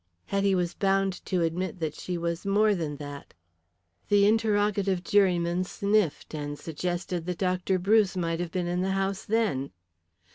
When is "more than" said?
2.43-2.95